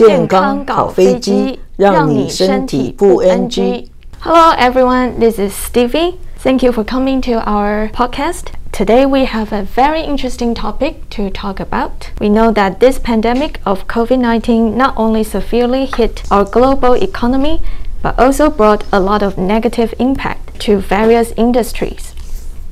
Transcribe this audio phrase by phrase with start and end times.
[0.00, 6.14] 健康搞飞机，让你身体不 NG。Hello everyone, this is Stevie.
[6.42, 8.52] Thank you for coming to our podcast.
[8.72, 12.10] Today we have a very interesting topic to talk about.
[12.20, 17.60] We know that this pandemic of COVID-19 not only severely hit our global economy,
[18.02, 22.14] but also brought a lot of negative impact to various industries.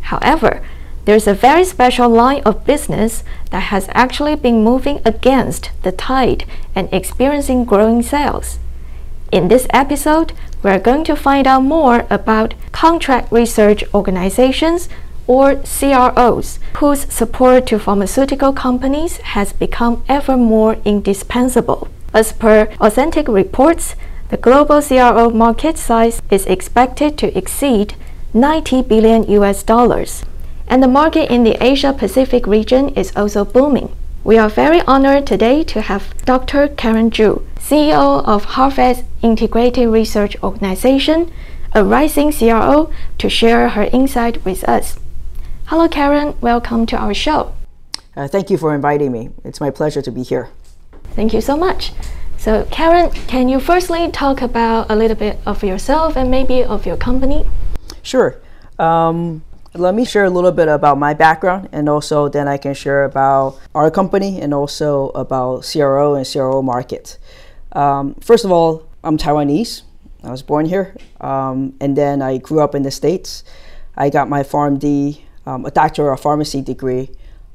[0.03, 0.61] However,
[1.06, 6.46] there's a very special line of business that has actually been moving against the tide
[6.76, 8.60] and experiencing growing sales.
[9.32, 14.90] In this episode, we're going to find out more about contract research organizations
[15.28, 21.88] or CROs, whose support to pharmaceutical companies has become ever more indispensable.
[22.14, 23.96] As per authentic reports,
[24.30, 27.94] the global CRO market size is expected to exceed
[28.34, 30.24] 90 billion US dollars
[30.70, 33.92] and the market in the Asia Pacific region is also booming.
[34.24, 36.68] We are very honored today to have Dr.
[36.68, 41.32] Karen Chu, CEO of Harvest Integrated Research Organization,
[41.74, 45.00] a rising CRO, to share her insight with us.
[45.66, 46.36] Hello, Karen.
[46.40, 47.54] Welcome to our show.
[48.16, 49.30] Uh, thank you for inviting me.
[49.44, 50.50] It's my pleasure to be here.
[51.16, 51.94] Thank you so much.
[52.38, 56.86] So, Karen, can you firstly talk about a little bit of yourself and maybe of
[56.86, 57.50] your company?
[58.04, 58.40] Sure.
[58.78, 59.44] Um,
[59.76, 63.04] let me share a little bit about my background and also then I can share
[63.04, 67.20] about our company and also about CRO and CRO market.
[67.74, 69.84] Um, first of all, I'm Taiwanese.
[70.24, 73.44] I was born here um, and then I grew up in the States.
[73.96, 77.12] I got my PharmD, um, a Doctor of Pharmacy degree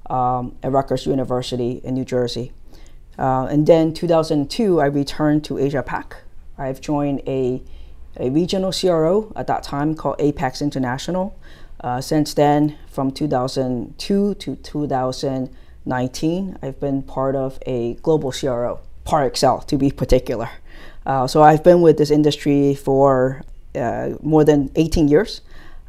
[0.09, 2.53] um, at Rutgers University in New Jersey.
[3.19, 6.17] Uh, and then 2002, I returned to Asia Pac.
[6.59, 7.63] I've joined a,
[8.19, 11.37] a regional CRO at that time called Apex International.
[11.85, 19.67] Uh, since then, from 2002 to 2019, I've been part of a global CRO, Parexel
[19.67, 20.49] to be particular.
[21.05, 23.43] Uh, so I've been with this industry for
[23.75, 25.43] uh, more than 18 years.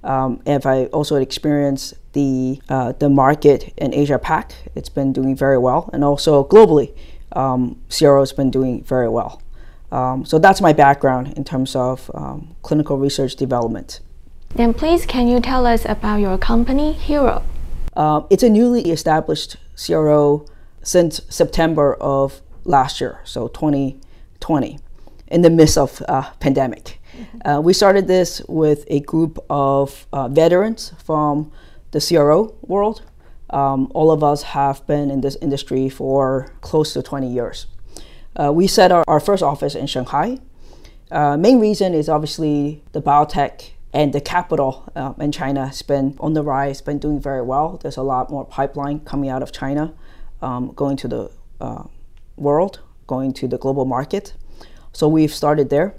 [0.04, 4.54] Um, and I also experienced the uh, the market in Asia Pac.
[4.76, 6.94] It's been doing very well, and also globally,
[7.32, 9.42] um, CRO has been doing very well.
[9.94, 14.02] Um, so that's my background in terms of um, clinical research development.
[14.56, 17.44] Then please can you tell us about your company, HiRO?
[17.94, 20.46] Uh, it's a newly established CRO
[20.82, 24.80] since September of last year, so 2020,
[25.28, 27.02] in the midst of uh, pandemic.
[27.18, 27.48] Mm-hmm.
[27.48, 31.52] Uh, we started this with a group of uh, veterans from
[31.92, 33.02] the CRO world.
[33.50, 37.68] Um, all of us have been in this industry for close to 20 years.
[38.38, 40.40] Uh, we set our, our first office in Shanghai.
[41.12, 46.18] Uh, main reason is obviously the biotech and the capital um, in China has been
[46.20, 47.80] on the rise, been doing very well.
[47.82, 49.94] There's a lot more pipeline coming out of China,
[50.42, 51.84] um, going to the uh,
[52.36, 54.34] world, going to the global market.
[54.92, 55.96] So we've started there.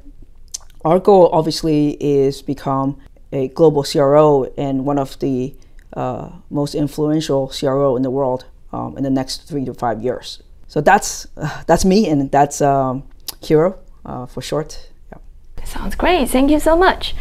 [0.84, 2.98] Our goal obviously is become
[3.32, 5.56] a global CRO and one of the
[5.94, 10.42] uh, most influential CRO in the world um, in the next three to five years.
[10.68, 11.26] So that's
[11.66, 13.04] that's me, and that's um,
[13.40, 14.90] HiRO uh, for short.
[15.10, 15.64] Yeah.
[15.64, 16.28] Sounds great.
[16.28, 17.14] Thank you so much.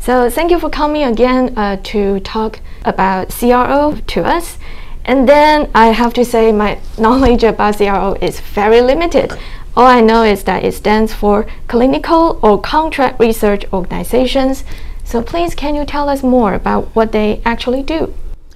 [0.00, 4.56] So thank you for coming again uh, to talk about CRO to us.
[5.04, 9.30] And then I have to say my knowledge about CRO is very limited.
[9.76, 14.64] All I know is that it stands for Clinical or Contract Research Organizations.
[15.04, 18.14] So please, can you tell us more about what they actually do?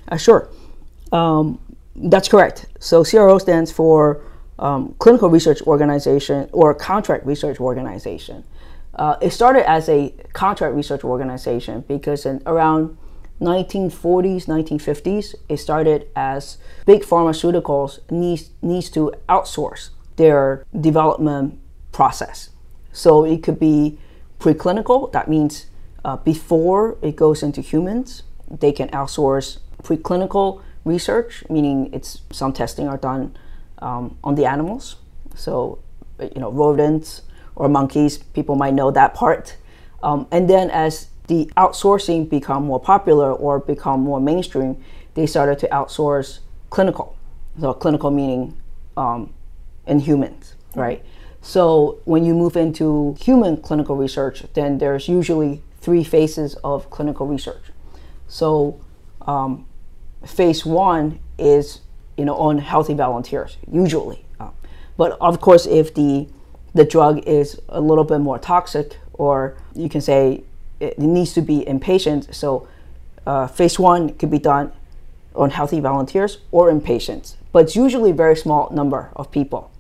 [0.08, 0.48] Uh, sure.
[1.12, 1.58] Um,
[1.94, 2.66] that's correct.
[2.80, 4.22] So CRO stands for
[4.58, 8.44] um, Clinical Research Organization or Contract Research Organization.
[8.96, 12.96] Uh, it started as a contract research organization because in around
[13.40, 21.58] 1940s, 1950s, it started as big pharmaceuticals needs needs to outsource their development
[21.90, 22.50] process.
[22.92, 23.98] So it could be
[24.38, 25.10] preclinical.
[25.12, 25.66] That means
[26.04, 32.86] uh, before it goes into humans, they can outsource preclinical research, meaning it's some testing
[32.86, 33.36] are done
[33.78, 34.96] um, on the animals.
[35.34, 35.80] So
[36.20, 37.22] you know rodents
[37.56, 38.18] or monkeys.
[38.18, 39.56] People might know that part.
[40.02, 44.82] Um, and then as the outsourcing become more popular or become more mainstream,
[45.14, 46.40] they started to outsource
[46.70, 47.16] clinical.
[47.60, 48.60] So clinical meaning
[48.96, 49.32] um,
[49.86, 51.04] in humans, right?
[51.40, 57.26] So when you move into human clinical research, then there's usually three phases of clinical
[57.26, 57.62] research.
[58.28, 58.80] So
[59.22, 59.66] um,
[60.26, 61.80] phase one is
[62.16, 64.50] you know on healthy volunteers usually, uh,
[64.96, 66.28] but of course if the
[66.74, 70.42] the drug is a little bit more toxic, or you can say
[70.80, 72.36] it needs to be in patients.
[72.36, 72.68] So,
[73.26, 74.72] uh, phase one could be done
[75.34, 79.70] on healthy volunteers or in patients, but it's usually a very small number of people,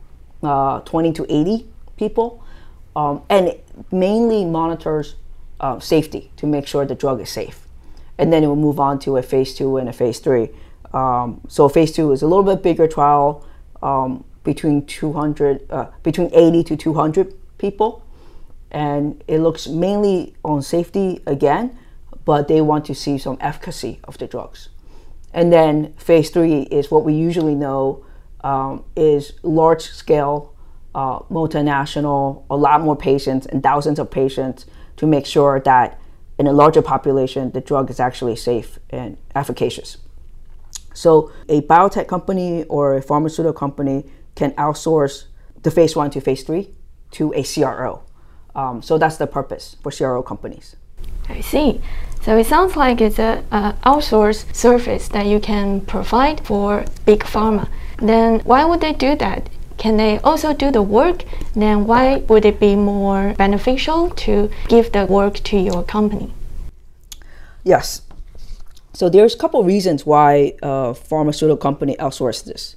[0.42, 2.42] uh, 20 to 80 people,
[2.96, 3.54] um, and
[3.92, 5.16] mainly monitors
[5.60, 7.66] uh, safety to make sure the drug is safe.
[8.18, 10.50] And then it will move on to a phase two and a phase three.
[10.92, 13.44] Um, so phase two is a little bit bigger trial,
[13.82, 18.04] um, between 200, uh, between 80 to 200 people,
[18.70, 21.76] and it looks mainly on safety again,
[22.24, 24.68] but they want to see some efficacy of the drugs.
[25.32, 28.04] And then phase three is what we usually know
[28.42, 30.54] um, is large scale,
[30.94, 34.66] uh, multinational, a lot more patients and thousands of patients
[34.96, 35.98] to make sure that
[36.38, 39.98] in a larger population, the drug is actually safe and efficacious.
[40.92, 45.24] So, a biotech company or a pharmaceutical company can outsource
[45.62, 46.70] the phase one to phase three
[47.12, 48.02] to a CRO.
[48.54, 50.76] Um, so, that's the purpose for CRO companies.
[51.28, 51.80] I see.
[52.24, 57.20] So it sounds like it's a, a outsourced service that you can provide for big
[57.20, 57.68] pharma.
[57.98, 59.50] Then why would they do that?
[59.76, 61.24] Can they also do the work?
[61.54, 66.32] Then why would it be more beneficial to give the work to your company?
[67.62, 68.02] Yes.
[68.94, 72.76] So there's a couple reasons why a pharmaceutical company outsources this.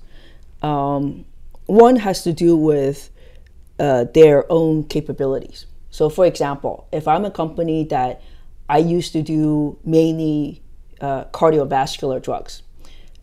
[0.62, 1.26] Um,
[1.68, 3.10] one has to do with
[3.80, 5.68] uh, their own capabilities.
[5.90, 8.22] So, for example, if I'm a company that
[8.70, 10.62] I used to do mainly
[11.00, 12.64] uh, cardiovascular drugs.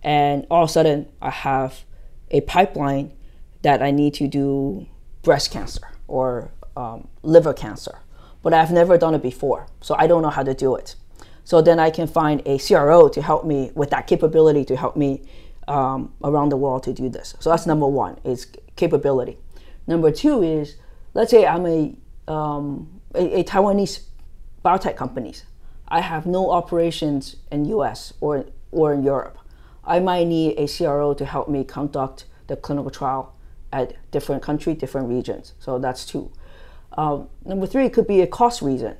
[0.02, 1.84] And all of a sudden, I have
[2.30, 3.12] a pipeline
[3.62, 4.86] that I need to do
[5.22, 7.98] breast cancer or um, liver cancer.
[8.42, 10.96] But I've never done it before, so I don't know how to do it.
[11.44, 14.96] So then I can find a CRO to help me with that capability to help
[14.96, 15.22] me
[15.68, 17.34] um, around the world to do this.
[17.40, 18.46] So that's number one is
[18.76, 19.38] capability.
[19.86, 20.76] Number two is
[21.14, 21.96] let's say I'm a,
[22.30, 24.02] um, a, a Taiwanese
[24.64, 25.44] biotech companies.
[25.88, 29.38] I have no operations in US or, or in Europe.
[29.84, 33.34] I might need a CRO to help me conduct the clinical trial
[33.72, 35.54] at different country, different regions.
[35.58, 36.30] So that's two.
[36.96, 38.96] Um, number three could be a cost reason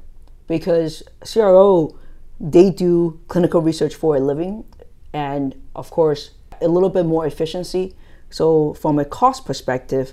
[0.46, 1.96] because CRO,
[2.40, 4.64] they do clinical research for a living
[5.12, 7.94] and of course a little bit more efficiency.
[8.30, 10.12] So from a cost perspective,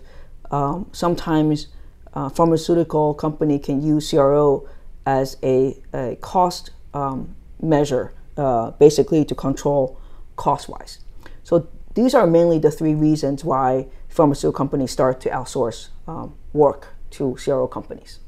[0.52, 1.68] um, sometimes
[2.14, 4.68] uh, pharmaceutical company can use CRO
[5.06, 10.00] as a, a cost um, measure, uh, basically to control
[10.36, 11.00] cost wise.
[11.44, 16.90] So these are mainly the three reasons why pharmaceutical companies start to outsource um, work
[17.12, 18.20] to CRO companies.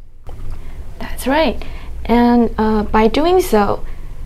[1.00, 1.64] That's right.
[2.06, 3.86] And uh, by doing so,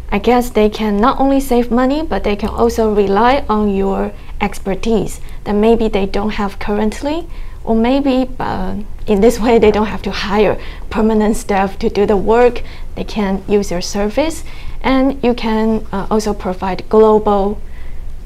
[0.10, 4.14] I guess they can not only save money, but they can also rely on your
[4.40, 7.28] expertise that maybe they don't have currently
[7.64, 10.58] or maybe uh, in this way they don't have to hire
[10.90, 12.64] permanent staff to do the work.
[12.96, 14.44] They can use your service
[14.82, 17.62] and you can uh, also provide global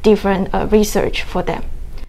[0.04, 1.64] different uh, research for them.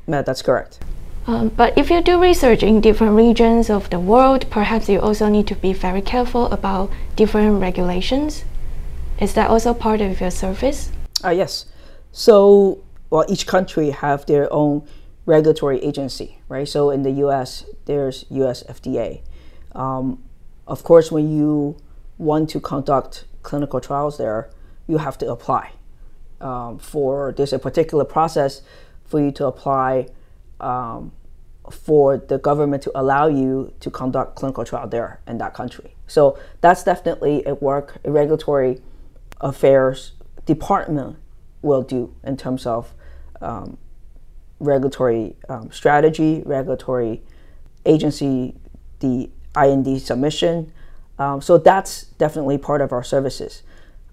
[0.07, 0.81] Yeah, that's correct.
[1.27, 5.29] Um, but if you do research in different regions of the world perhaps you also
[5.29, 8.45] need to be very careful about different regulations
[9.23, 10.91] is that also part of your service
[11.25, 11.67] uh, yes
[12.11, 14.83] so well each country have their own
[15.27, 16.69] regulatory agency, right?
[16.69, 18.63] So in the U.S., there's U.S.
[18.65, 19.23] FDA.
[19.73, 20.23] Um,
[20.67, 21.77] of course, when you
[22.19, 24.51] want to conduct clinical trials there,
[24.87, 25.73] you have to apply
[26.41, 27.33] um, for.
[27.37, 28.63] There's a particular process
[29.05, 30.09] for you to apply
[30.61, 31.13] um,
[31.71, 35.95] for the government to allow you to conduct clinical trial there in that country.
[36.07, 38.81] So that's definitely a work a regulatory
[39.43, 40.13] affairs
[40.47, 41.17] department
[41.61, 42.95] will do in terms of
[43.41, 43.77] um,
[44.59, 47.23] regulatory um, strategy, regulatory
[47.85, 48.55] agency,
[49.01, 50.73] the IND submission.
[51.19, 53.63] Um, so that's definitely part of our services.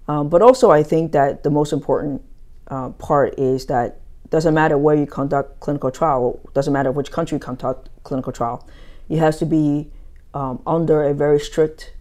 [0.08, 2.22] Um, but also, I think that the most important
[2.68, 7.36] uh, part is that doesn't matter where you conduct clinical trial, doesn't matter which country
[7.36, 8.66] you conduct clinical trial,
[9.08, 9.90] it has to be
[10.34, 11.92] um, under a very strict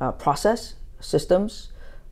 [0.00, 1.69] uh, process, systems,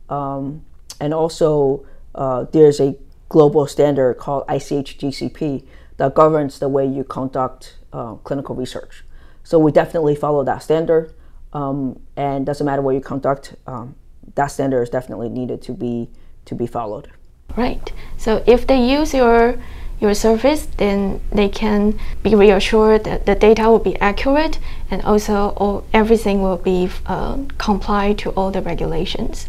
[0.09, 0.65] um,
[1.01, 1.85] and also
[2.15, 2.97] uh, there's a
[3.29, 5.65] global standard called ICH GCP
[5.99, 9.05] that governs the way you conduct uh, clinical research.
[9.45, 11.13] So we definitely follow that standard,
[11.53, 13.95] um, and doesn't matter where you conduct, um,
[14.35, 16.09] that standard is definitely needed to be
[16.45, 17.11] to be followed.
[17.57, 17.93] Right.
[18.17, 19.59] So if they use your
[20.01, 24.59] your service, then they can be reassured that the data will be accurate
[24.91, 29.49] and also all, everything will be uh, comply to all the regulations.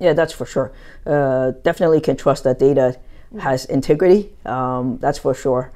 [0.00, 0.72] Yeah, that's for sure.
[1.06, 2.98] Uh, definitely can trust that data
[3.38, 4.30] has integrity.
[4.44, 5.70] Um, that's for sure.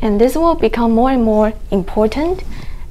[0.00, 2.42] And this will become more and more important.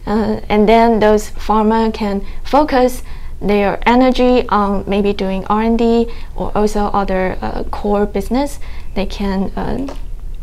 [0.06, 3.04] Uh, and then those pharma can focus
[3.42, 8.60] their energy on maybe doing R&D or also other uh, core business.
[8.94, 9.96] They can uh,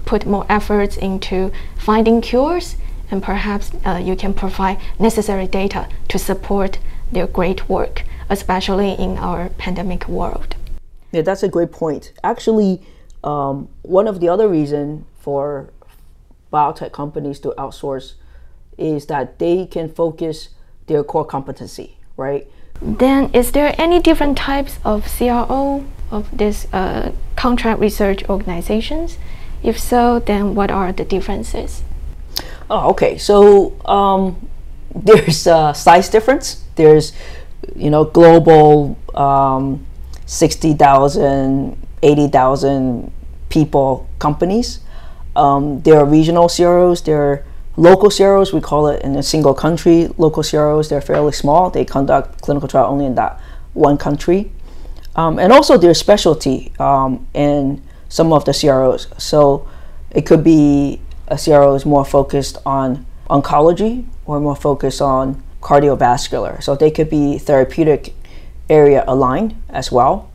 [0.05, 2.77] put more efforts into finding cures
[3.11, 6.79] and perhaps uh, you can provide necessary data to support
[7.13, 10.57] their great work, especially in our pandemic world.
[11.13, 12.13] Yeah, that's a great point.
[12.25, 12.81] Actually,
[13.23, 15.71] um, one of the other reasons for
[16.53, 18.15] biotech companies to outsource
[18.79, 20.49] is that they can focus
[20.87, 22.47] their core competency, right?
[22.81, 29.19] Then, is there any different types of CRO of these uh, contract research organizations?
[29.63, 31.83] If so, then what are the differences?
[32.69, 33.19] Oh, okay.
[33.19, 34.49] So um,
[34.95, 36.65] there's a size difference.
[36.75, 37.13] There's,
[37.77, 39.87] you know, global um,
[40.27, 43.13] 60,000, 80,000
[43.49, 44.81] people companies.
[45.37, 47.03] Um, there are regional CROs.
[47.03, 47.45] There are
[47.77, 48.53] local CROs.
[48.53, 50.09] We call it in a single country.
[50.19, 51.71] Local CROs, they're fairly small.
[51.71, 53.41] They conduct clinical trial only in that
[53.73, 54.53] one country.
[55.15, 59.09] Um, and also there's specialty um, in some of the CROs.
[59.19, 59.69] So
[60.11, 66.63] it could be a CRO is more focused on oncology or more focused on cardiovascular.
[66.63, 68.15] So they could be therapeutic
[68.69, 70.31] area aligned as well.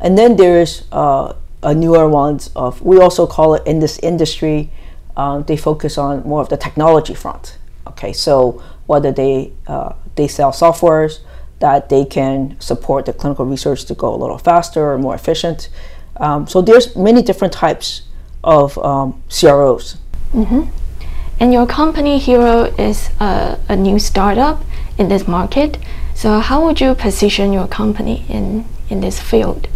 [0.00, 4.70] And then there's uh, a newer ones of we also call it in this industry.
[5.16, 7.58] Um, they focus on more of the technology front.
[7.86, 11.20] Okay, so whether they uh, they sell softwares
[11.58, 15.68] that they can support the clinical research to go a little faster or more efficient.
[16.16, 18.02] Um, so there's many different types
[18.42, 19.98] of um, CROs.
[20.32, 20.70] Mm-hmm.
[21.40, 24.62] And your company HiRO is a, a new startup
[24.98, 25.78] in this market.
[26.14, 29.66] So how would you position your company in in this field?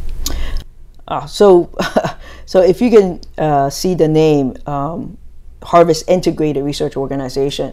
[1.08, 1.70] Uh, so,
[2.46, 5.16] so if you can uh, see the name um,
[5.62, 7.72] Harvest Integrated Research Organization,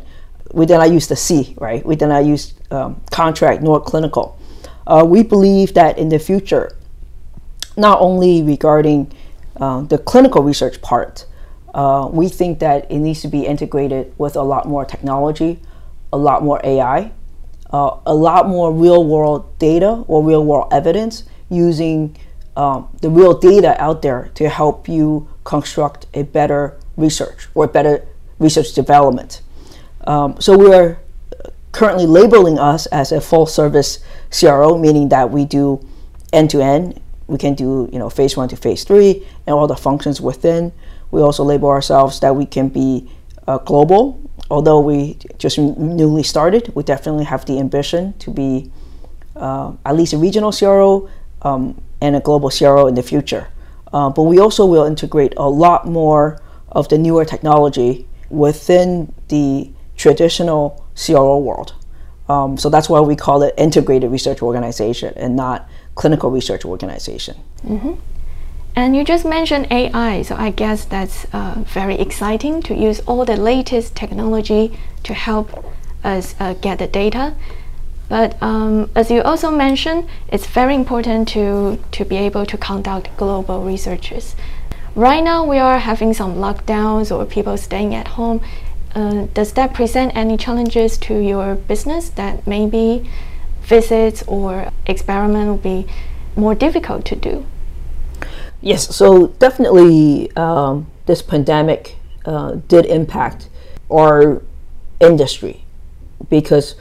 [0.53, 1.85] we then not use the C, right?
[1.85, 4.37] We then not use um, contract nor clinical.
[4.87, 6.77] Uh, we believe that in the future,
[7.77, 9.11] not only regarding
[9.57, 11.25] uh, the clinical research part,
[11.73, 15.59] uh, we think that it needs to be integrated with a lot more technology,
[16.11, 17.11] a lot more AI,
[17.71, 22.15] uh, a lot more real world data or real world evidence using
[22.57, 28.05] um, the real data out there to help you construct a better research or better
[28.39, 29.41] research development.
[30.05, 30.99] Um, so we are
[31.71, 33.99] currently labeling us as a full service
[34.37, 35.85] CRO, meaning that we do
[36.33, 36.99] end to end.
[37.27, 40.73] We can do you know phase one to phase three and all the functions within.
[41.11, 43.09] We also label ourselves that we can be
[43.47, 44.19] uh, global.
[44.49, 48.71] Although we just newly started, we definitely have the ambition to be
[49.35, 51.09] uh, at least a regional CRO
[51.41, 53.47] um, and a global CRO in the future.
[53.93, 56.41] Uh, but we also will integrate a lot more
[56.71, 61.73] of the newer technology within the traditional CRO world.
[62.29, 67.35] Um, so that's why we call it integrated research organization and not clinical research organization.
[67.63, 67.93] Mm-hmm.
[68.75, 73.25] And you just mentioned AI, so I guess that's uh, very exciting to use all
[73.25, 75.65] the latest technology to help
[76.03, 77.35] us uh, get the data.
[78.07, 83.15] But um, as you also mentioned, it's very important to, to be able to conduct
[83.17, 84.35] global researches.
[84.95, 88.41] Right now, we are having some lockdowns or people staying at home.
[88.93, 93.09] Uh, does that present any challenges to your business that maybe
[93.61, 95.87] visits or experiment will be
[96.35, 97.45] more difficult to do?
[98.61, 103.49] Yes, so definitely um, this pandemic uh, did impact
[103.89, 104.43] our
[104.99, 105.63] industry
[106.29, 106.75] because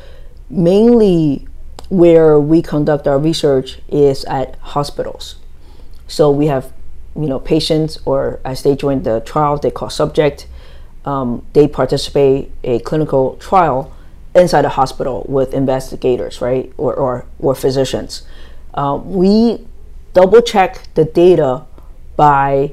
[0.51, 1.49] mainly
[1.89, 5.37] where we conduct our research is at hospitals.
[6.07, 6.73] So we have,
[7.17, 10.47] you know, patients or as they join the trial, they call subject,
[11.07, 13.93] um, they participate a clinical trial
[14.35, 18.23] inside a hospital with investigators, right, or, or, or physicians.
[18.75, 19.67] Uh, we
[20.13, 21.65] double check the data
[22.17, 22.73] by,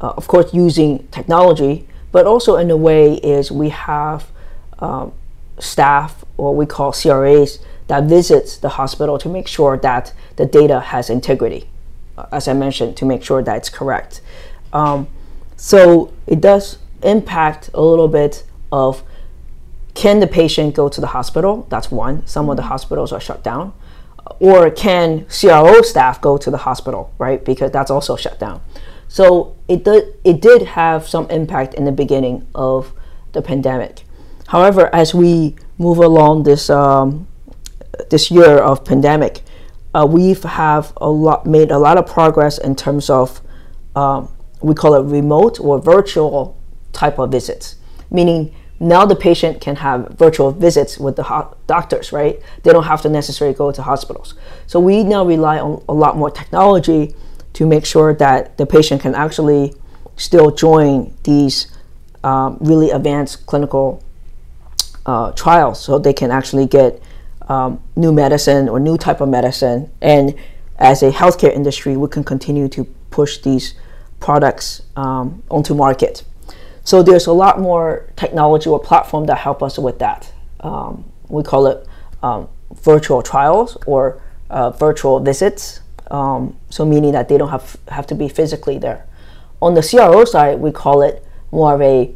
[0.00, 4.30] uh, of course, using technology, but also in a way is we have
[4.78, 5.12] um,
[5.58, 10.80] staff, or we call CRAs, that visits the hospital to make sure that the data
[10.80, 11.68] has integrity,
[12.16, 14.20] uh, as I mentioned, to make sure that it's correct.
[14.72, 15.08] Um,
[15.56, 19.02] so it does impact a little bit of
[19.94, 21.66] can the patient go to the hospital?
[21.70, 22.24] That's one.
[22.26, 23.72] Some of the hospitals are shut down.
[24.40, 27.44] Or can CRO staff go to the hospital, right?
[27.44, 28.60] Because that's also shut down.
[29.08, 32.92] So it did, it did have some impact in the beginning of
[33.32, 34.04] the pandemic.
[34.48, 37.26] However, as we move along this um,
[38.10, 39.42] this year of pandemic,
[39.94, 43.40] uh, we have a lot made a lot of progress in terms of
[43.94, 44.28] um,
[44.62, 46.56] we call it remote or virtual
[46.92, 47.76] type of visits,
[48.10, 52.40] meaning now the patient can have virtual visits with the doctors, right?
[52.62, 54.34] They don't have to necessarily go to hospitals.
[54.66, 57.14] So we now rely on a lot more technology
[57.54, 59.74] to make sure that the patient can actually
[60.16, 61.74] still join these
[62.22, 64.02] um, really advanced clinical
[65.06, 67.02] uh, trials so they can actually get
[67.48, 69.90] um, new medicine or new type of medicine.
[70.00, 70.34] And
[70.78, 73.74] as a healthcare industry, we can continue to push these
[74.20, 76.24] products um, onto market.
[76.88, 80.32] So there's a lot more technology or platform that help us with that.
[80.60, 81.86] Um, we call it
[82.22, 82.48] um,
[82.80, 85.80] virtual trials or uh, virtual visits.
[86.10, 89.06] Um, so meaning that they don't have have to be physically there.
[89.60, 92.14] On the CRO side, we call it more of a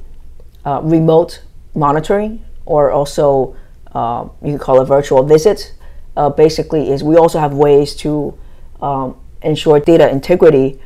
[0.65, 1.43] uh, remote
[1.75, 3.55] monitoring, or also
[3.95, 5.73] uh, you can call it virtual visits.
[6.17, 8.33] Uh, basically, is we also have ways to
[8.81, 10.81] um, ensure data integrity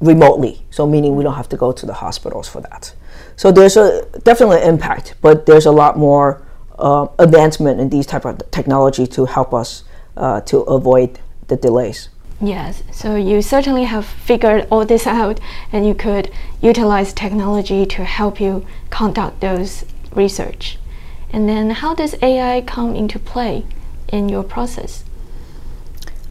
[0.00, 0.66] remotely.
[0.70, 2.94] So meaning we don't have to go to the hospitals for that.
[3.38, 6.42] So there's a definitely impact, but there's a lot more
[6.76, 9.84] uh, advancement in these type of technology to help us
[10.16, 12.08] uh, to avoid the delays.
[12.40, 15.38] Yes, so you certainly have figured all this out,
[15.70, 20.78] and you could utilize technology to help you conduct those research.
[21.30, 23.64] And then, how does AI come into play
[24.08, 25.04] in your process?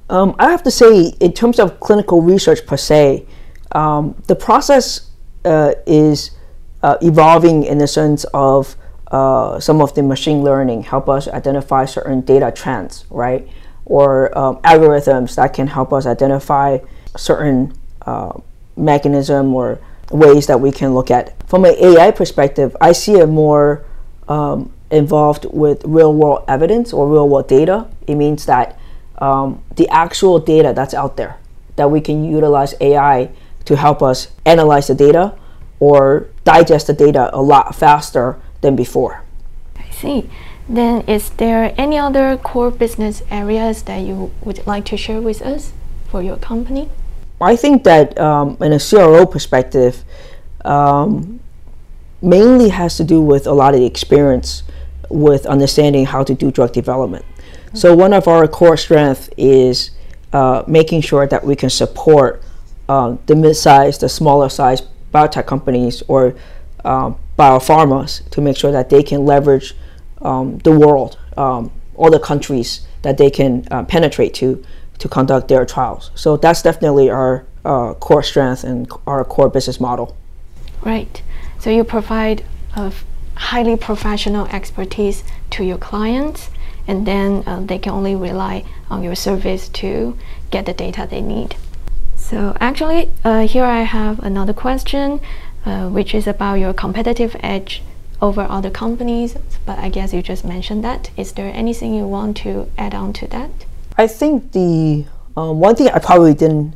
[0.09, 3.25] Um, I have to say, in terms of clinical research per se,
[3.71, 5.09] um, the process
[5.45, 6.31] uh, is
[6.83, 8.75] uh, evolving in the sense of
[9.11, 13.47] uh, some of the machine learning help us identify certain data trends, right?
[13.85, 16.79] Or um, algorithms that can help us identify
[17.15, 17.73] certain
[18.05, 18.39] uh,
[18.75, 19.79] mechanism or
[20.11, 21.41] ways that we can look at.
[21.47, 23.85] From an AI perspective, I see it more
[24.27, 27.87] um, involved with real world evidence or real world data.
[28.07, 28.77] It means that
[29.19, 31.37] um, the actual data that's out there
[31.75, 33.29] that we can utilize AI
[33.65, 35.33] to help us analyze the data
[35.79, 39.23] or digest the data a lot faster than before.
[39.75, 40.29] I see.
[40.69, 45.41] Then, is there any other core business areas that you would like to share with
[45.41, 45.71] us
[46.09, 46.89] for your company?
[47.39, 50.03] I think that um, in a CRO perspective,
[50.65, 51.39] um,
[52.21, 54.63] mainly has to do with a lot of the experience
[55.09, 57.23] with understanding how to do drug development.
[57.23, 57.77] Mm-hmm.
[57.77, 59.91] So one of our core strengths is
[60.33, 62.43] uh, making sure that we can support
[62.89, 64.81] uh, the mid-sized, the smaller size
[65.13, 66.35] biotech companies or
[66.85, 69.73] um, biopharmas to make sure that they can leverage
[70.21, 74.63] um, the world, um, all the countries that they can uh, penetrate to
[74.99, 76.09] to conduct their trials.
[76.15, 80.17] So that's definitely our uh, core strength and our core business model.
[80.81, 81.21] Right.
[81.59, 82.43] So you provide
[82.75, 82.91] a
[83.35, 86.49] highly professional expertise to your clients,
[86.87, 90.17] and then uh, they can only rely on your service to
[90.49, 91.55] get the data they need.
[92.29, 95.21] So actually, uh, here I have another question,
[95.65, 97.81] uh, which is about your competitive edge
[98.21, 99.37] over other companies.
[99.65, 101.09] But I guess you just mentioned that.
[101.15, 103.49] Is there anything you want to add on to that?
[103.97, 105.05] I think the
[105.37, 106.75] uh, one thing I probably didn't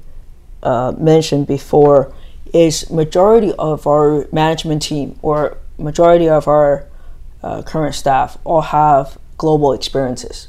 [0.63, 2.13] uh, mention before
[2.53, 6.87] is majority of our management team or majority of our
[7.43, 10.47] uh, current staff all have global experiences.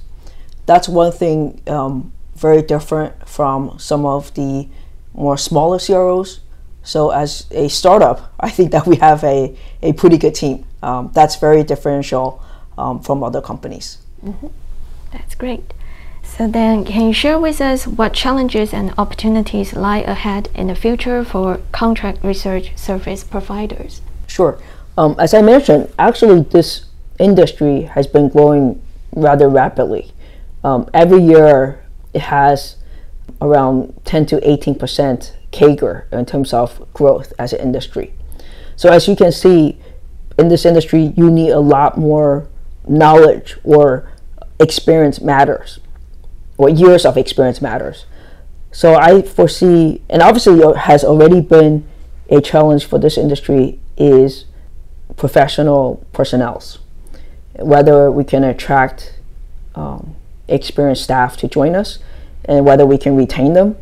[0.67, 4.69] That's one thing um, very different from some of the
[5.15, 6.41] more smaller CROs.
[6.83, 10.65] So as a startup, I think that we have a, a pretty good team.
[10.83, 12.43] Um, that's very differential
[12.77, 13.99] um, from other companies.
[14.25, 14.49] Mm-hmm.
[15.13, 15.73] That's great.
[16.25, 20.75] So then, can you share with us what challenges and opportunities lie ahead in the
[20.75, 24.01] future for contract research service providers?
[24.29, 24.59] Sure.
[24.97, 26.87] Um, as I mentioned, actually, this
[27.19, 28.81] industry has been growing
[29.15, 30.13] rather rapidly.
[30.65, 32.77] Um, every year, it has
[33.41, 38.13] around 10 to 18 percent CAGR in terms of growth as an industry.
[38.77, 39.79] So as you can see,
[40.39, 42.49] in this industry, you need a lot more
[42.89, 44.11] knowledge or
[44.59, 45.79] experience matters
[46.57, 48.07] or years of experience matters.
[48.71, 51.87] So I foresee, and obviously has already been
[52.31, 54.47] a challenge for this industry is
[55.17, 56.79] professional personnels,
[57.57, 59.19] whether we can attract
[59.75, 60.17] um,
[60.49, 61.99] experienced staff to join us,
[62.45, 63.77] and whether we can retain them.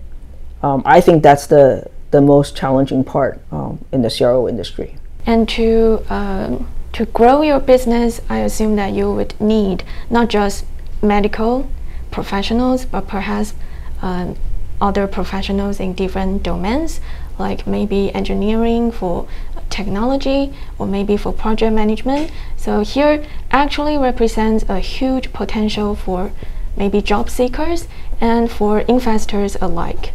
[0.62, 4.96] Um, I think that's the the most challenging part um, in the CRO industry.
[5.26, 10.64] And to um, to grow your business, I assume that you would need not just
[11.02, 11.70] medical
[12.10, 13.54] professionals, but perhaps
[14.02, 14.36] um,
[14.80, 17.00] other professionals in different domains,
[17.38, 19.28] like maybe engineering for
[19.68, 22.30] technology or maybe for project management.
[22.56, 26.32] So here actually represents a huge potential for
[26.76, 27.88] maybe job seekers
[28.20, 30.12] and for investors alike.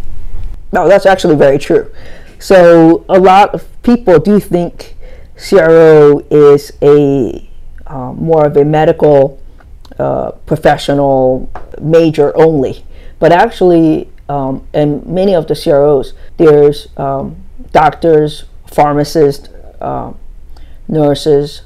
[0.72, 1.92] No, that's actually very true.
[2.40, 4.96] So a lot of people do think
[5.38, 7.50] CRO is a
[7.88, 9.40] uh, more of a medical
[10.00, 12.84] uh, professional major only.
[13.20, 17.38] But actually, um, in many of the CROs, there's um,
[17.72, 20.14] doctors, pharmacists, uh,
[20.88, 21.62] nurses,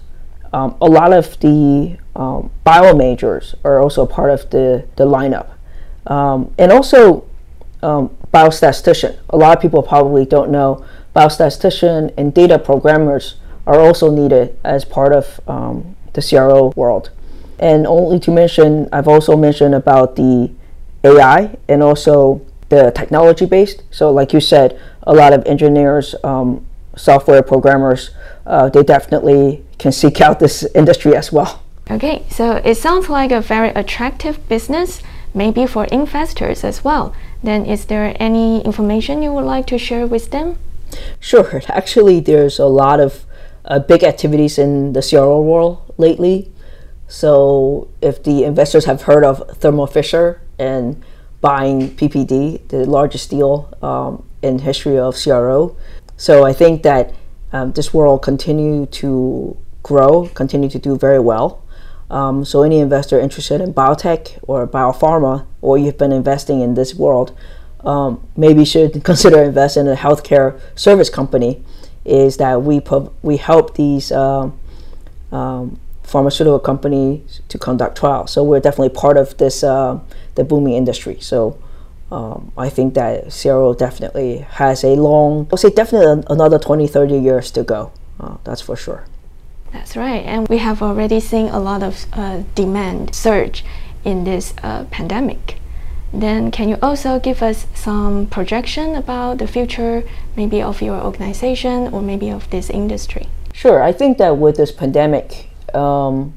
[0.54, 5.52] um, a lot of the um, bio majors are also part of the, the lineup.
[6.06, 7.26] Um, and also
[7.82, 9.18] um, biostatistician.
[9.30, 14.84] A lot of people probably don't know biostatistician and data programmers are also needed as
[14.84, 17.10] part of um, the CRO world.
[17.58, 20.52] And only to mention, I've also mentioned about the
[21.06, 23.84] AI and also the technology based.
[23.92, 28.12] So, like you said, a lot of engineers, um, software programmers,
[28.46, 31.64] uh, they definitely can seek out this industry as well.
[31.92, 35.02] Okay, so it sounds like a very attractive business,
[35.34, 37.16] maybe for investors as well.
[37.42, 40.58] Then, is there any information you would like to share with them?
[41.20, 41.62] Sure.
[41.68, 43.26] Actually, there's a lot of
[43.66, 46.52] uh, big activities in the CRO world lately.
[47.08, 51.02] So, if the investors have heard of Thermo Fisher and
[51.42, 55.76] buying PPD, the largest deal um, in history of CRO,
[56.18, 57.14] so I think that
[57.52, 61.64] um, this world continue to grow, continue to do very well.
[62.10, 66.96] Um, so any investor interested in biotech or biopharma, or you've been investing in this
[66.96, 67.38] world,
[67.82, 71.64] um, maybe should consider investing in a healthcare service company.
[72.06, 72.82] Is that we
[73.22, 74.50] we help these uh,
[75.32, 78.32] um, pharmaceutical companies to conduct trials.
[78.32, 80.00] So we're definitely part of this uh,
[80.36, 81.18] the booming industry.
[81.20, 81.62] So
[82.12, 87.20] um, I think that CRO definitely has a long, I'll say definitely another 20, 30
[87.20, 87.92] years to go.
[88.20, 89.06] Uh, that's for sure.
[89.72, 90.24] That's right.
[90.26, 93.64] And we have already seen a lot of uh, demand surge
[94.04, 95.60] in this uh, pandemic.
[96.12, 100.04] Then, can you also give us some projection about the future,
[100.36, 103.28] maybe of your organization or maybe of this industry?
[103.54, 103.84] Sure.
[103.84, 106.34] I think that with this pandemic, um,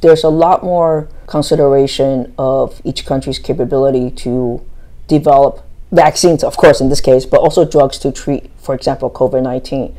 [0.00, 4.64] there's a lot more consideration of each country's capability to
[5.06, 9.42] develop vaccines, of course, in this case, but also drugs to treat, for example, COVID
[9.42, 9.94] 19.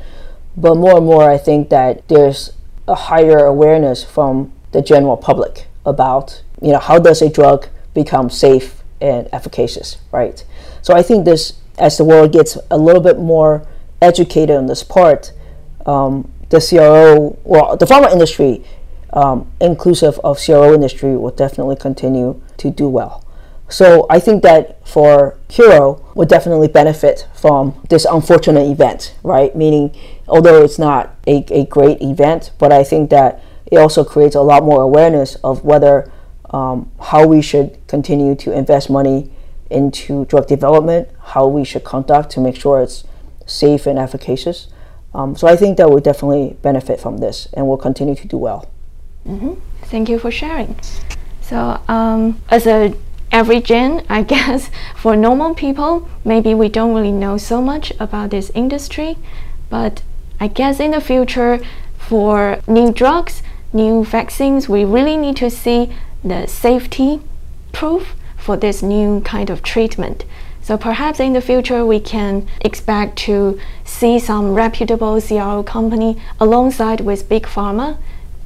[0.57, 2.53] But more and more, I think that there's
[2.91, 8.29] a higher awareness from the general public about you know how does a drug become
[8.29, 10.45] safe and efficacious right
[10.81, 13.65] so i think this as the world gets a little bit more
[14.01, 15.31] educated on this part
[15.85, 18.63] um, the cro well the pharma industry
[19.13, 23.25] um, inclusive of cro industry will definitely continue to do well
[23.71, 29.55] so I think that for HiRO would definitely benefit from this unfortunate event, right?
[29.55, 29.95] Meaning,
[30.31, 34.41] although it's not a, a great event, but I think that it also creates a
[34.41, 36.11] lot more awareness of whether
[36.49, 39.29] um, how we should continue to invest money
[39.69, 43.03] into drug development, how we should conduct to make sure it's
[43.45, 44.67] safe and efficacious.
[45.13, 48.37] Um, so I think that we definitely benefit from this and will continue to do
[48.37, 48.69] well.
[49.27, 49.53] Mm-hmm.
[49.83, 50.79] Thank you for sharing.
[51.41, 52.95] So, um, as a
[53.31, 58.29] every gen, I guess, for normal people, maybe we don't really know so much about
[58.29, 59.17] this industry,
[59.69, 60.01] but
[60.41, 61.59] I guess in the future,
[61.99, 67.21] for new drugs, new vaccines, we really need to see the safety
[67.71, 70.25] proof for this new kind of treatment.
[70.63, 77.01] So perhaps in the future we can expect to see some reputable CRO company alongside
[77.01, 77.97] with big pharma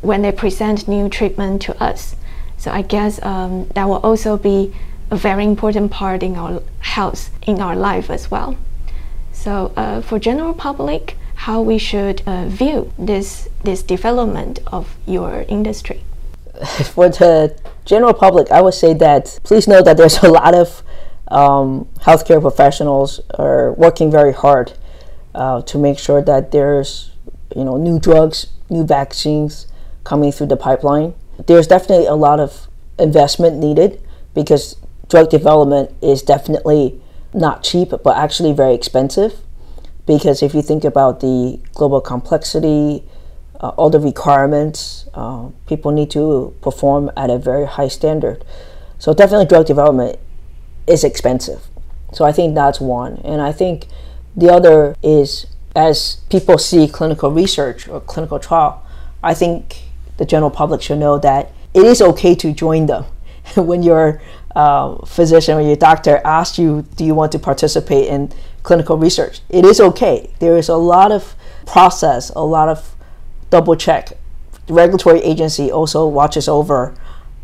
[0.02, 2.18] when they present new treatment to us.
[2.58, 4.74] So I guess um, that will also be
[5.10, 8.58] a very important part in our health, in our life as well.
[9.32, 15.46] So uh, for general public, how we should uh, view this this development of your
[15.48, 16.04] industry.
[16.94, 20.84] For the general public, I would say that please know that there's a lot of
[21.30, 24.74] um, healthcare professionals are working very hard
[25.34, 27.12] uh, to make sure that there's
[27.56, 29.68] you know new drugs, new vaccines
[30.04, 31.14] coming through the pipeline
[31.48, 32.68] there's definitely a lot of
[32.98, 34.02] investment needed
[34.34, 34.78] because
[35.10, 37.00] drug development is definitely
[37.34, 39.42] not cheap, but actually very expensive.
[40.06, 43.04] Because if you think about the global complexity,
[43.60, 48.44] uh, all the requirements, uh, people need to perform at a very high standard.
[49.00, 50.20] So definitely, drug development
[50.88, 51.68] is expensive.
[52.14, 53.88] So I think that's one, and I think
[54.36, 58.86] the other is as people see clinical research or clinical trial,
[59.22, 59.84] I think
[60.18, 63.06] the general public should know that it is okay to join them.
[63.56, 64.22] when your
[64.56, 68.32] uh, physician or your doctor asks you, do you want to participate in
[68.66, 69.42] clinical research?
[69.50, 70.32] It is okay.
[70.40, 72.96] There is a lot of process, a lot of
[73.50, 74.18] double check.
[74.68, 76.94] The regulatory agency also watches over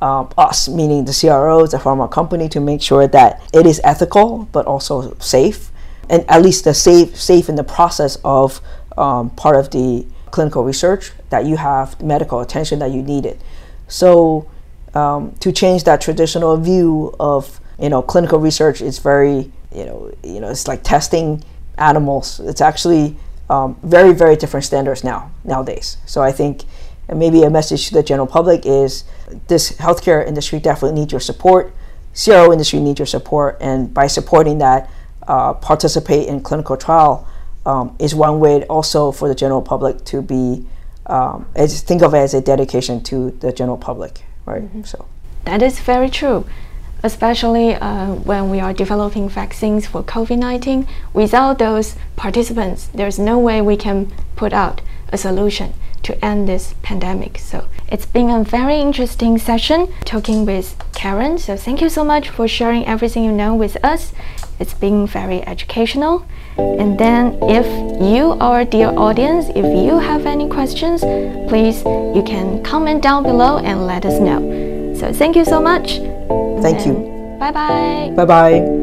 [0.01, 4.49] um, us, meaning the CROs, the pharma company, to make sure that it is ethical
[4.51, 5.71] but also safe,
[6.09, 8.59] and at least the safe, safe in the process of
[8.97, 13.39] um, part of the clinical research that you have medical attention that you needed.
[13.87, 14.49] So
[14.93, 20.13] um, to change that traditional view of you know clinical research is very you know
[20.23, 21.43] you know it's like testing
[21.77, 22.39] animals.
[22.39, 23.15] It's actually
[23.49, 25.97] um, very very different standards now nowadays.
[26.05, 26.63] So I think
[27.13, 29.03] maybe a message to the general public is
[29.47, 31.73] this healthcare industry definitely needs your support.
[32.13, 34.89] CRO industry needs your support, and by supporting that,
[35.27, 37.25] uh, participate in clinical trial
[37.65, 40.65] um, is one way also for the general public to be
[41.05, 44.63] um, as think of it as a dedication to the general public, right?
[44.63, 44.83] Mm-hmm.
[44.83, 45.05] So
[45.45, 46.45] that is very true
[47.03, 50.87] especially uh, when we are developing vaccines for COVID 19.
[51.13, 56.73] Without those participants, there's no way we can put out a solution to end this
[56.81, 57.37] pandemic.
[57.37, 61.37] So it's been a very interesting session talking with Karen.
[61.37, 64.13] So thank you so much for sharing everything you know with us.
[64.59, 66.25] It's been very educational.
[66.57, 67.65] And then if
[68.01, 71.01] you, our dear audience, if you have any questions,
[71.49, 71.83] please
[72.15, 74.93] you can comment down below and let us know.
[74.95, 76.10] So thank you so much.
[76.61, 76.93] Thank you.
[77.39, 78.13] Bye bye.
[78.15, 78.80] Bye bye.